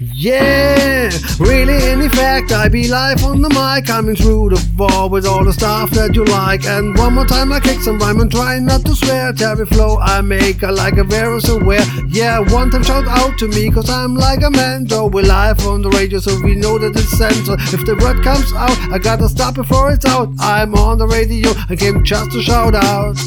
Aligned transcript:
Yeah, 0.00 1.10
really 1.40 1.90
in 1.90 2.02
effect, 2.02 2.52
I 2.52 2.68
be 2.68 2.86
live 2.86 3.24
on 3.24 3.42
the 3.42 3.48
mic, 3.48 3.86
coming 3.86 4.14
through 4.14 4.50
the 4.50 4.64
wall 4.78 5.08
with 5.08 5.26
all 5.26 5.44
the 5.44 5.52
stuff 5.52 5.90
that 5.90 6.14
you 6.14 6.24
like. 6.24 6.64
And 6.66 6.96
one 6.96 7.14
more 7.14 7.26
time 7.26 7.52
I 7.52 7.58
kick 7.58 7.80
some 7.80 7.98
rhyme 7.98 8.20
and 8.20 8.30
try 8.30 8.60
not 8.60 8.84
to 8.84 8.94
swear. 8.94 9.32
Terry 9.32 9.66
flow 9.66 9.98
I 9.98 10.20
make, 10.20 10.62
I 10.62 10.70
like 10.70 10.98
a 10.98 11.04
very 11.04 11.40
aware. 11.48 11.84
Yeah, 12.06 12.38
one 12.38 12.70
time 12.70 12.84
shout 12.84 13.08
out 13.08 13.38
to 13.38 13.48
me, 13.48 13.72
cause 13.72 13.90
I'm 13.90 14.14
like 14.14 14.42
a 14.44 14.50
man. 14.50 14.84
Though 14.84 15.08
we're 15.08 15.26
live 15.26 15.66
on 15.66 15.82
the 15.82 15.90
radio, 15.90 16.20
so 16.20 16.40
we 16.44 16.54
know 16.54 16.78
that 16.78 16.94
it's 16.94 17.18
central. 17.18 17.56
If 17.58 17.84
the 17.84 17.96
word 17.96 18.22
comes 18.22 18.52
out, 18.52 18.78
I 18.92 18.98
gotta 18.98 19.28
stop 19.28 19.56
before 19.56 19.90
it's 19.90 20.06
out. 20.06 20.28
I'm 20.38 20.76
on 20.76 20.98
the 20.98 21.08
radio, 21.08 21.50
I 21.68 21.74
came 21.74 22.04
just 22.04 22.30
to 22.30 22.40
shout 22.40 22.76
out. 22.76 23.18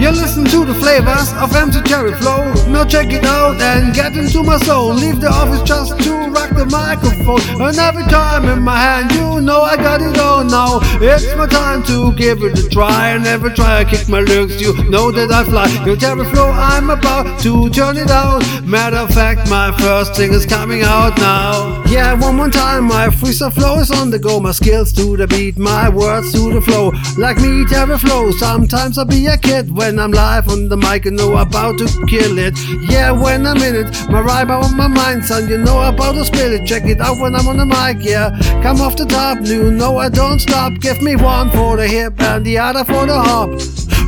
You 0.00 0.10
listen 0.10 0.44
to 0.44 0.64
the 0.64 0.74
flavors 0.74 1.32
of 1.34 1.54
MC 1.54 1.82
Cherry 1.82 2.14
Flow. 2.14 2.52
Now 2.66 2.84
check 2.84 3.12
it 3.12 3.24
out 3.24 3.60
and 3.60 3.94
get 3.94 4.16
into 4.16 4.42
my 4.42 4.58
soul. 4.58 4.92
Leave 4.92 5.20
the 5.20 5.30
office 5.30 5.62
just 5.62 5.98
to 6.00 6.15
rock 6.32 6.50
the 6.50 6.66
microphone. 6.66 7.40
And 7.60 7.76
every 7.78 8.04
time 8.04 8.44
in 8.48 8.62
my 8.62 8.76
hand, 8.76 9.12
you 9.12 9.40
know 9.40 9.62
I 9.62 9.76
got 9.76 10.00
it 10.00 10.18
all 10.18 10.44
now. 10.44 10.80
It's 11.00 11.34
my 11.36 11.46
time 11.46 11.82
to 11.84 12.12
give 12.14 12.42
it 12.42 12.58
a 12.58 12.68
try. 12.68 13.10
And 13.10 13.26
every 13.26 13.50
try 13.50 13.80
I 13.80 13.84
kick 13.84 14.08
my 14.08 14.20
lyrics, 14.20 14.60
you 14.60 14.72
know 14.90 15.10
that 15.12 15.30
I 15.30 15.44
fly. 15.44 15.66
Your 15.84 15.96
Cherry 15.96 16.24
Flow, 16.26 16.50
I'm 16.50 16.90
about 16.90 17.40
to 17.40 17.70
turn 17.70 17.96
it 17.96 18.10
out. 18.10 18.42
Matter 18.64 18.96
of 18.96 19.10
fact, 19.10 19.48
my 19.48 19.76
first 19.78 20.14
thing 20.14 20.32
is 20.32 20.46
coming 20.46 20.82
out 20.82 21.16
now. 21.18 21.84
Yeah, 21.86 22.14
one 22.14 22.36
more 22.36 22.50
time, 22.50 22.84
my 22.84 23.08
freestyle 23.08 23.52
flow 23.52 23.78
is 23.78 23.90
on 23.90 24.10
the 24.10 24.18
go. 24.18 24.40
My 24.40 24.52
skills 24.52 24.92
to 24.94 25.16
the 25.16 25.26
beat, 25.26 25.56
my 25.56 25.88
words 25.88 26.32
to 26.32 26.52
the 26.52 26.60
flow. 26.60 26.92
Like 27.16 27.38
me, 27.38 27.64
Terry 27.66 27.96
Flow. 27.98 28.32
Sometimes 28.32 28.98
I'll 28.98 29.04
be 29.04 29.26
a 29.26 29.36
kid 29.36 29.74
when 29.74 29.98
I'm 29.98 30.10
live 30.10 30.48
on 30.48 30.68
the 30.68 30.76
mic 30.76 31.06
and 31.06 31.16
know 31.16 31.36
about 31.36 31.78
to 31.78 31.86
kill 32.06 32.38
it. 32.38 32.54
Yeah, 32.90 33.12
when 33.12 33.46
I'm 33.46 33.58
in 33.58 33.76
it, 33.76 34.10
my 34.10 34.20
rhyme 34.20 34.50
on 34.50 34.76
my 34.76 34.88
mind, 34.88 35.24
son. 35.24 35.48
You 35.48 35.58
know 35.58 35.80
about 35.82 36.15
to 36.16 36.24
spill 36.24 36.52
it. 36.52 36.66
Check 36.66 36.84
it 36.84 37.00
out 37.00 37.18
when 37.18 37.34
I'm 37.34 37.46
on 37.46 37.58
the 37.58 37.66
mic, 37.66 38.04
yeah. 38.04 38.30
Come 38.62 38.80
off 38.80 38.96
the 38.96 39.04
top, 39.04 39.38
you 39.42 39.70
no, 39.70 39.98
I 39.98 40.08
don't 40.08 40.40
stop. 40.40 40.72
Give 40.80 41.00
me 41.02 41.14
one 41.14 41.50
for 41.50 41.76
the 41.76 41.86
hip 41.86 42.20
and 42.20 42.44
the 42.44 42.58
other 42.58 42.84
for 42.84 43.06
the 43.06 43.14
hop. 43.14 43.50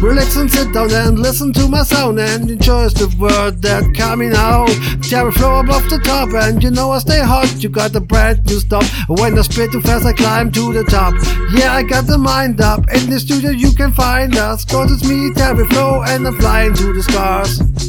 Relax 0.00 0.36
and 0.36 0.50
sit 0.50 0.72
down 0.72 0.90
and 0.92 1.18
listen 1.18 1.52
to 1.52 1.68
my 1.68 1.82
sound 1.82 2.20
and 2.20 2.50
enjoy 2.50 2.88
the 2.88 3.14
word 3.18 3.60
that 3.62 3.82
coming 3.94 4.32
out. 4.34 4.70
Terry 5.02 5.32
flow 5.32 5.60
above 5.60 5.88
the 5.90 5.98
top 5.98 6.30
and 6.30 6.62
you 6.62 6.70
know 6.70 6.92
I 6.92 6.98
stay 7.00 7.20
hot. 7.20 7.62
You 7.62 7.68
got 7.68 7.92
the 7.92 8.00
brand 8.00 8.46
new 8.46 8.60
stuff. 8.60 8.88
When 9.08 9.36
I 9.36 9.42
spit 9.42 9.72
too 9.72 9.80
fast, 9.82 10.06
I 10.06 10.12
climb 10.12 10.52
to 10.52 10.72
the 10.72 10.84
top. 10.84 11.14
Yeah, 11.52 11.74
I 11.74 11.82
got 11.82 12.06
the 12.06 12.16
mind 12.16 12.60
up. 12.60 12.80
In 12.94 13.10
the 13.10 13.18
studio, 13.18 13.50
you 13.50 13.72
can 13.72 13.92
find 13.92 14.36
us. 14.36 14.64
Cause 14.64 14.92
it's 14.92 15.08
me, 15.08 15.32
Terry 15.34 15.66
Flow, 15.66 16.02
and 16.02 16.26
I'm 16.26 16.38
flying 16.38 16.74
to 16.74 16.92
the 16.92 17.02
stars. 17.02 17.87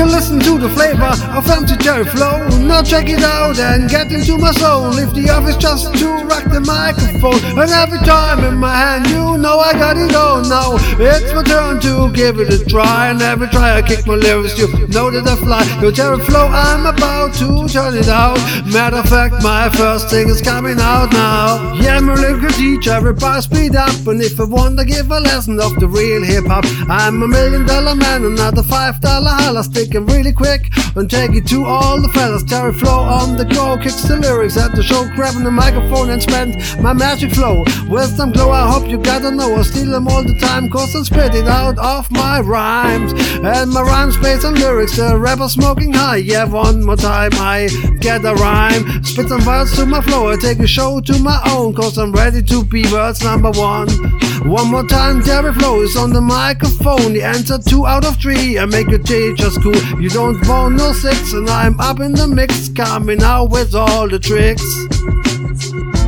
You 0.00 0.06
listen 0.06 0.40
to 0.40 0.56
the 0.56 0.70
flavor 0.70 1.12
of 1.36 1.44
Cherry 1.82 2.04
Flow. 2.04 2.48
Now 2.66 2.82
check 2.82 3.08
it 3.08 3.22
out 3.22 3.58
and 3.58 3.88
get 3.90 4.10
into 4.12 4.38
my 4.38 4.52
soul. 4.52 4.96
If 4.96 5.12
the 5.12 5.28
office 5.28 5.56
just 5.56 5.92
to 5.92 6.08
rock 6.24 6.44
the 6.44 6.60
microphone, 6.60 7.40
and 7.58 7.70
every 7.70 7.98
time 8.06 8.44
in 8.44 8.56
my 8.56 8.74
hand, 8.74 9.06
you 9.08 9.36
know 9.36 9.58
I 9.58 9.72
got 9.72 9.96
it 9.96 10.14
all 10.14 10.40
now. 10.40 10.76
It's 10.96 11.32
my 11.34 11.42
turn 11.42 11.80
to 11.80 12.12
give 12.12 12.38
it 12.38 12.52
a 12.52 12.64
try, 12.64 13.10
and 13.10 13.20
every 13.20 13.48
try 13.48 13.76
I 13.76 13.82
kick 13.82 14.06
my 14.06 14.14
lyrics, 14.14 14.56
you 14.58 14.68
know 14.88 15.10
that 15.10 15.26
I 15.26 15.36
fly. 15.36 15.64
Your 15.82 15.92
Cherry 15.92 16.18
Flow, 16.24 16.46
I'm 16.46 16.86
about 16.86 17.34
to 17.40 17.68
turn 17.68 17.96
it 17.96 18.08
out. 18.08 18.38
Matter 18.72 19.04
of 19.04 19.08
fact, 19.08 19.42
my 19.42 19.68
first 19.70 20.08
thing 20.08 20.28
is 20.28 20.40
coming 20.40 20.80
out 20.80 21.12
now. 21.12 21.74
Yeah, 21.74 21.96
I'm 21.96 22.08
a 22.08 22.14
lyrical 22.14 22.50
teacher, 22.50 22.92
everybody 22.92 23.42
speed 23.42 23.76
up. 23.76 24.06
And 24.06 24.22
if 24.22 24.38
I 24.40 24.44
want 24.44 24.78
to 24.78 24.84
give 24.84 25.10
a 25.10 25.20
lesson 25.20 25.60
of 25.60 25.78
the 25.80 25.88
real 25.88 26.22
hip 26.22 26.46
hop, 26.46 26.64
I'm 26.88 27.22
a 27.22 27.28
million 27.28 27.66
dollar 27.66 27.94
man, 27.94 28.24
another 28.24 28.62
five 28.62 29.00
dollar 29.00 29.30
holla 29.30 29.62
sticking 29.90 30.06
really 30.06 30.32
quick 30.32 30.70
and 30.94 31.10
take 31.10 31.34
it 31.34 31.46
to 31.46 31.64
all 31.64 32.00
the 32.00 32.08
fellas. 32.10 32.44
Terry 32.44 32.72
Flow 32.72 33.00
on 33.00 33.36
the 33.36 33.44
go, 33.44 33.76
kicks 33.76 34.02
the 34.02 34.16
lyrics 34.16 34.56
at 34.56 34.72
the 34.74 34.82
show, 34.82 35.04
grabbing 35.16 35.42
the 35.42 35.50
microphone 35.50 36.10
and 36.10 36.22
spend 36.22 36.54
my 36.80 36.92
magic 36.92 37.32
flow. 37.32 37.64
With 37.88 38.10
some 38.16 38.30
glow, 38.30 38.50
I 38.50 38.70
hope 38.70 38.88
you 38.88 38.98
gotta 38.98 39.30
know 39.30 39.56
I 39.56 39.62
steal 39.62 39.90
them 39.90 40.06
all 40.06 40.22
the 40.22 40.38
time, 40.38 40.70
cause 40.70 40.94
I 40.94 41.02
spit 41.02 41.34
it 41.34 41.48
out 41.48 41.78
of 41.78 42.10
my 42.12 42.40
rhymes. 42.40 43.12
And 43.42 43.70
my 43.72 43.82
rhymes 43.82 44.16
based 44.18 44.44
on 44.44 44.54
lyrics, 44.54 44.96
the 44.96 45.18
rapper 45.18 45.48
smoking 45.48 45.92
high. 45.92 46.18
Yeah, 46.18 46.44
one 46.44 46.84
more 46.84 46.96
time 46.96 47.32
I 47.34 47.68
get 48.00 48.24
a 48.24 48.34
rhyme. 48.34 49.02
Spit 49.02 49.28
some 49.28 49.44
words 49.44 49.74
to 49.76 49.86
my 49.86 50.00
flow, 50.02 50.30
I 50.30 50.36
take 50.36 50.60
a 50.60 50.68
show 50.68 51.00
to 51.00 51.18
my 51.18 51.40
own, 51.50 51.74
cause 51.74 51.98
I'm 51.98 52.12
ready 52.12 52.42
to 52.42 52.64
be 52.64 52.84
words 52.92 53.24
number 53.24 53.50
one. 53.50 53.88
One 54.46 54.70
more 54.70 54.86
time, 54.86 55.22
Terry 55.22 55.52
Flow 55.52 55.82
is 55.82 55.96
on 55.96 56.12
the 56.12 56.20
microphone. 56.20 57.12
The 57.12 57.22
answer 57.22 57.58
two 57.58 57.86
out 57.86 58.06
of 58.06 58.16
three. 58.16 58.58
I 58.58 58.64
make 58.64 58.88
your 58.88 58.98
teacher 58.98 59.50
school. 59.50 59.79
You 59.98 60.08
don't 60.10 60.46
want 60.46 60.76
no 60.76 60.92
six, 60.92 61.32
and 61.32 61.48
I'm 61.48 61.78
up 61.80 62.00
in 62.00 62.12
the 62.12 62.26
mix, 62.26 62.68
coming 62.68 63.22
out 63.22 63.50
with 63.50 63.74
all 63.74 64.08
the 64.08 64.18
tricks. 64.18 64.64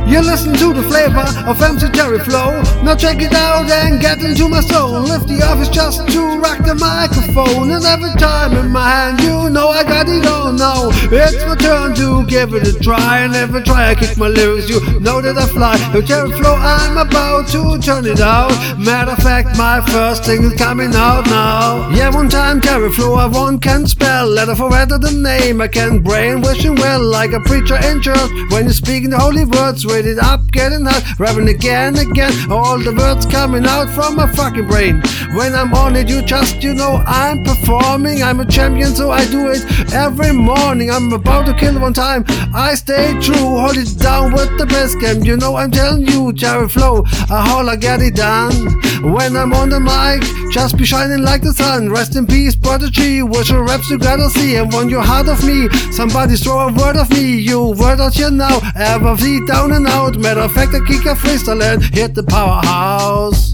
You 0.05 0.21
listen 0.21 0.53
to 0.53 0.73
the 0.73 0.83
flavor 0.83 1.25
of 1.49 1.61
MC 1.61 1.89
Cherry 1.89 2.19
Flow. 2.19 2.61
Now 2.83 2.95
check 2.95 3.21
it 3.21 3.33
out 3.33 3.69
and 3.69 4.01
get 4.01 4.21
into 4.21 4.49
my 4.49 4.59
soul. 4.59 4.99
Lift 4.99 5.27
the 5.27 5.41
office 5.41 5.69
just 5.69 6.07
to 6.09 6.39
rock 6.39 6.59
the 6.65 6.75
microphone. 6.75 7.71
And 7.71 7.83
every 7.85 8.11
time 8.19 8.53
in 8.53 8.69
my 8.69 8.87
hand, 8.87 9.21
you 9.21 9.49
know 9.49 9.69
I 9.69 9.83
got 9.83 10.07
it 10.09 10.25
all 10.27 10.51
now. 10.51 10.89
It's 11.09 11.43
my 11.45 11.55
turn 11.55 11.95
to 11.95 12.25
give 12.27 12.53
it 12.53 12.67
a 12.67 12.77
try. 12.79 13.19
And 13.19 13.33
every 13.33 13.63
try 13.63 13.91
I 13.91 13.95
kick 13.95 14.17
my 14.17 14.27
lyrics, 14.27 14.69
you 14.69 14.79
know 14.99 15.21
that 15.21 15.37
I 15.37 15.47
fly. 15.47 15.77
The 15.93 16.03
Cherry 16.03 16.31
Flow, 16.31 16.55
I'm 16.55 16.97
about 16.97 17.47
to 17.49 17.79
turn 17.79 18.05
it 18.05 18.19
out. 18.19 18.51
Matter 18.77 19.11
of 19.11 19.17
fact, 19.19 19.57
my 19.57 19.79
first 19.87 20.25
thing 20.25 20.43
is 20.43 20.53
coming 20.59 20.93
out 20.93 21.25
now. 21.27 21.89
Yeah, 21.89 22.09
one 22.09 22.29
time 22.29 22.59
Cherry 22.61 22.91
Flow, 22.91 23.15
I 23.15 23.27
one 23.27 23.57
can 23.57 23.87
spell. 23.87 24.27
Letter 24.27 24.55
for 24.55 24.69
letter 24.69 24.97
the 24.97 25.11
name. 25.11 25.61
I 25.61 25.69
can 25.69 26.01
brain 26.01 26.41
wishing 26.41 26.75
well 26.75 27.01
like 27.01 27.31
a 27.31 27.39
preacher 27.39 27.77
in 27.77 28.01
church. 28.01 28.29
When 28.51 28.65
you're 28.65 28.73
speaking 28.73 29.09
the 29.09 29.19
holy 29.19 29.45
words, 29.45 29.85
it 30.01 30.19
up, 30.19 30.51
getting 30.51 30.85
hot, 30.85 31.03
rapping 31.19 31.47
again, 31.49 31.97
again. 31.97 32.33
All 32.51 32.79
the 32.79 32.93
words 32.93 33.25
coming 33.25 33.65
out 33.65 33.89
from 33.89 34.15
my 34.15 34.27
fucking 34.33 34.67
brain. 34.67 35.01
When 35.35 35.53
I'm 35.53 35.73
on 35.73 35.95
it, 35.95 36.09
you 36.09 36.21
just, 36.21 36.63
you 36.63 36.73
know, 36.73 37.03
I'm 37.05 37.43
performing. 37.43 38.23
I'm 38.23 38.39
a 38.39 38.45
champion, 38.45 38.95
so 38.95 39.11
I 39.11 39.25
do 39.25 39.51
it 39.51 39.63
every 39.93 40.31
morning. 40.31 40.91
I'm 40.91 41.11
about 41.11 41.45
to 41.45 41.53
kill 41.53 41.79
one 41.79 41.93
time. 41.93 42.25
I 42.53 42.75
stay 42.75 43.17
true, 43.19 43.57
hold 43.59 43.77
it 43.77 43.97
down 43.99 44.33
with 44.33 44.57
the 44.57 44.65
best 44.65 44.99
game. 44.99 45.23
You 45.23 45.37
know, 45.37 45.55
I'm 45.55 45.71
telling 45.71 46.07
you, 46.07 46.33
Cherry 46.33 46.67
Flow, 46.67 47.03
I 47.29 47.45
holla, 47.47 47.77
get 47.77 48.01
it 48.01 48.15
done. 48.15 48.81
When 49.03 49.35
I'm 49.35 49.53
on 49.53 49.69
the 49.69 49.79
mic, 49.79 50.23
just 50.51 50.77
be 50.77 50.85
shining 50.85 51.23
like 51.23 51.41
the 51.41 51.53
sun. 51.53 51.89
Rest 51.89 52.15
in 52.15 52.25
peace, 52.25 52.55
prodigy. 52.55 53.21
What 53.21 53.49
your 53.49 53.63
raps 53.63 53.89
you 53.89 53.97
gotta 53.97 54.29
see. 54.29 54.55
And 54.55 54.71
when 54.71 54.89
you're 54.89 55.01
hard 55.03 55.27
of 55.27 55.43
me, 55.45 55.69
somebody 55.91 56.35
throw 56.37 56.67
a 56.67 56.73
word 56.73 56.95
of 56.95 57.09
me. 57.09 57.39
You 57.39 57.73
word 57.77 57.99
out 57.99 58.13
here 58.13 58.31
now, 58.31 58.59
ever 58.75 59.17
feet 59.17 59.45
down 59.47 59.71
and 59.73 59.82
out. 59.87 60.17
Matter 60.17 60.41
of 60.41 60.51
fact, 60.51 60.73
I 60.73 60.79
kick 60.85 61.05
a 61.05 61.15
freestyle 61.15 61.61
and 61.61 61.83
hit 61.83 62.15
the 62.15 62.23
powerhouse. 62.23 63.52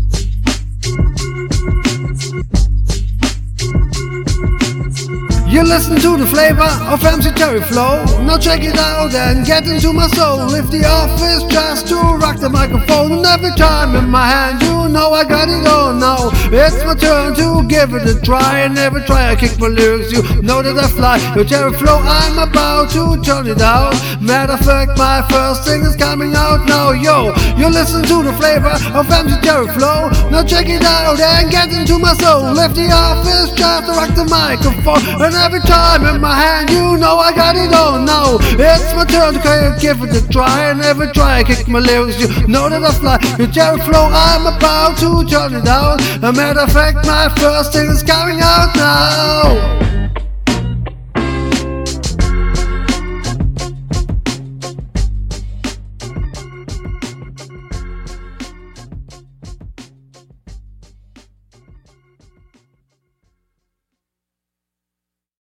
You 5.49 5.63
listen 5.63 5.95
to 5.95 6.15
the 6.15 6.27
flavor 6.27 6.69
of 6.85 7.03
MC 7.03 7.31
Cherry 7.33 7.59
Flow. 7.61 8.05
Now 8.21 8.37
check 8.37 8.61
it 8.63 8.77
out 8.77 9.15
and 9.15 9.43
get 9.43 9.65
into 9.65 9.91
my 9.91 10.05
soul. 10.09 10.53
If 10.53 10.69
the 10.69 10.85
office 10.85 11.41
just 11.51 11.87
to 11.87 11.95
rock 12.21 12.37
the 12.39 12.49
microphone, 12.49 13.13
and 13.13 13.25
every 13.25 13.49
time 13.57 13.95
in 13.95 14.07
my 14.11 14.27
hand, 14.27 14.61
you 14.61 14.87
know 14.93 15.09
I 15.09 15.23
got 15.23 15.49
it 15.49 15.65
all 15.65 15.91
now. 15.91 16.29
It's 16.53 16.85
my 16.85 16.93
turn 16.93 17.33
to 17.41 17.67
give 17.67 17.95
it 17.95 18.05
a 18.05 18.21
try, 18.21 18.59
and 18.59 18.77
every 18.77 19.01
try 19.05 19.31
I 19.31 19.35
kick 19.35 19.57
my 19.59 19.69
lyrics, 19.69 20.11
you 20.11 20.21
know 20.43 20.61
that 20.61 20.77
I 20.77 20.87
fly. 20.87 21.17
Your 21.33 21.45
Cherry 21.45 21.73
Flow, 21.73 21.97
I'm 21.97 22.37
about 22.37 22.91
to 22.91 23.19
turn 23.23 23.47
it 23.47 23.59
out. 23.59 23.97
Matter 24.21 24.53
of 24.53 24.59
fact, 24.59 24.99
my 24.99 25.25
first 25.31 25.65
thing 25.65 25.81
is 25.81 25.95
coming 25.95 26.35
out 26.35 26.68
now. 26.93 27.01
Yo, 27.01 27.33
you 27.57 27.69
listen 27.69 28.01
to 28.03 28.23
the 28.23 28.33
flavor 28.33 28.73
of 28.97 29.07
Cherry 29.43 29.67
Flow. 29.77 30.09
Now 30.29 30.43
check 30.43 30.67
it 30.69 30.83
out 30.83 31.19
and 31.19 31.51
get 31.51 31.71
into 31.71 31.99
my 31.99 32.13
soul. 32.13 32.53
Left 32.53 32.75
the 32.75 32.89
office 32.91 33.51
just 33.51 33.85
to 33.85 33.91
rock 33.91 34.13
the 34.15 34.25
microphone, 34.25 35.01
and 35.21 35.35
every 35.35 35.59
time 35.61 36.05
in 36.05 36.21
my 36.21 36.35
hand, 36.35 36.69
you 36.69 36.97
know 36.97 37.17
I 37.17 37.33
got 37.33 37.55
it 37.55 37.73
all 37.73 37.99
now. 37.99 38.37
It's 38.57 38.93
my 38.93 39.05
turn 39.05 39.33
to 39.33 39.77
give 39.79 40.01
it 40.01 40.15
a 40.15 40.27
try, 40.29 40.69
and 40.69 40.81
every 40.81 41.11
try 41.11 41.39
I 41.39 41.43
kick 41.43 41.67
my 41.67 41.79
lyrics, 41.79 42.19
you 42.19 42.47
know 42.47 42.69
that 42.69 42.83
I 42.83 42.91
fly. 42.91 43.19
Your 43.37 43.51
Cherry 43.51 43.79
Flow, 43.81 44.09
I'm 44.11 44.45
about 44.45 44.97
to 44.99 45.25
turn 45.29 45.53
it 45.53 45.67
out. 45.67 46.01
A 46.23 46.31
matter 46.31 46.61
of 46.61 46.71
fact, 46.71 47.05
my 47.05 47.29
first 47.37 47.73
thing 47.73 47.89
is 47.89 48.03
coming 48.03 48.39
out 48.41 48.75
now. 48.75 49.88